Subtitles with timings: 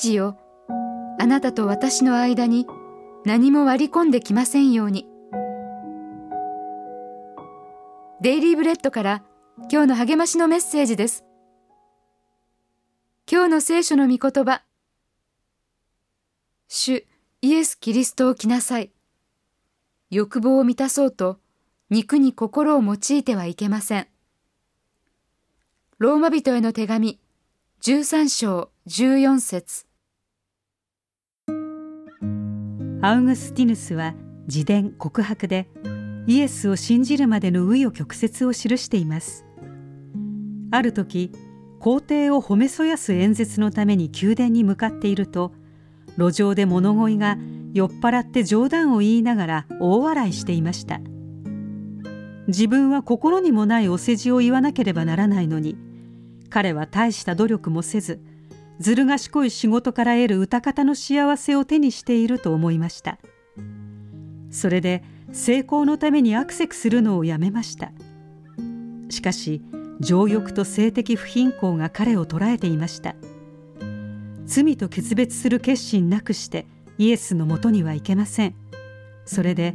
[0.00, 0.38] 父よ。
[1.18, 2.66] あなたと私の間に
[3.26, 5.06] 何も割り込んできませんように。
[8.22, 9.22] デイリーブレッドから
[9.70, 11.24] 今日の励ましのメッセージです。
[13.30, 14.62] 今日の聖書の御言葉。
[16.68, 17.06] 主
[17.42, 18.90] イエス・キリストを来なさい。
[20.10, 21.38] 欲望を満たそうと
[21.90, 24.08] 肉に心を用いてはいけません。
[25.98, 27.20] ローマ人への手紙
[27.82, 29.89] 13章14節。
[33.02, 34.14] アウグスティヌスは
[34.46, 35.68] 自伝告白で
[36.26, 39.46] イエスを信じるまでの紆余曲折を記しています。
[40.70, 41.32] ある時
[41.78, 45.52] 皇帝を褒めそやす演説のために宮殿に向かっていると
[46.18, 47.38] 路上で物乞いが
[47.72, 51.00] 酔っ払って冗談を言いながら大笑いしていました。
[52.48, 55.76] 自分は心にもないお世辞を言わなければならないのに
[56.50, 58.20] 彼は大した努力もせず
[58.80, 63.18] ずる賢い仕事から得る歌方の幸せを手にしていると思いました。
[64.50, 67.92] それで成功のためにアクセクするのをやめました。
[69.10, 69.62] しかし
[70.00, 73.14] 情欲と性的不貧困が彼を捉えていました。
[74.46, 78.54] 罪と決別する決心なくしてイエスのもとには行けません。
[79.26, 79.74] それで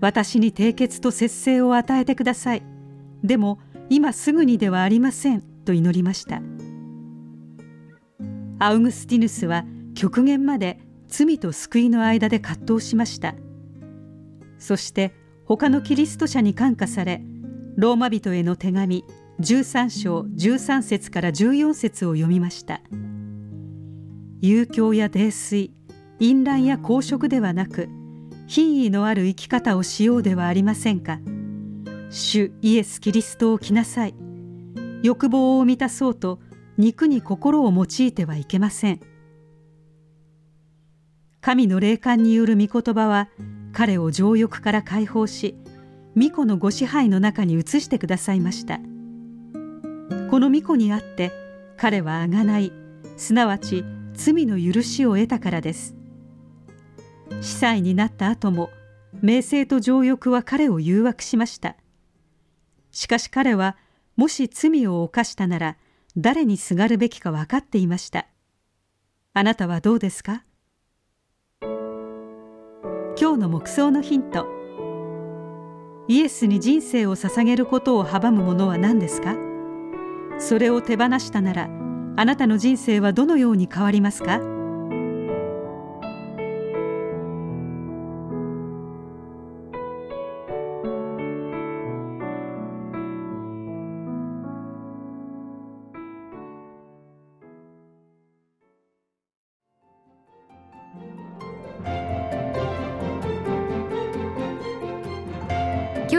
[0.00, 2.62] 私に締結と節制を与えてください。
[3.24, 3.58] でも
[3.90, 6.40] 今すぐにではありませんと祈りました。
[8.60, 13.34] アウグスティヌスは極限まで罪と救いの間で葛藤しました。
[14.58, 15.14] そして
[15.46, 17.22] 他のキリスト者に感化され
[17.76, 19.04] ローマ人への手紙
[19.40, 22.82] 13章13節から14節を読みました。
[24.42, 25.72] 遊興や泥酔
[26.18, 27.88] 淫乱や公職ではなく
[28.46, 31.18] 品位のある生き方をしようではありませんか。
[32.10, 34.14] 主イエス・キリストを着なさい。
[35.02, 36.40] 欲望を満たそうと
[36.80, 39.00] 肉に心を用いてはいけません。
[41.42, 43.28] 神の霊感による御言葉は
[43.72, 45.56] 彼を情欲から解放し
[46.14, 48.78] 巫女のご支配の中に移してくださいました。
[48.78, 51.32] この巫女にあって
[51.76, 52.72] 彼は贖い
[53.18, 53.84] すなわち
[54.14, 55.94] 罪の許しを得たからです。
[57.42, 58.70] 司祭になった後も
[59.20, 61.76] 名声と情欲は彼を誘惑しました。
[62.90, 63.76] しかし彼は
[64.16, 65.76] もし罪を犯したなら
[66.16, 68.26] 誰にすがるべきか分かっていました。
[69.32, 70.44] あなたはどうですか？
[71.62, 74.46] 今日の目想のヒント。
[76.08, 79.36] イエスに人生を捧げることを阻むものは何ですか？
[80.38, 81.68] それを手放したなら
[82.16, 84.40] あなたの人生はどのように変わりますか？